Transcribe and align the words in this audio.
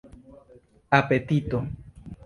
apetito 0.97 1.59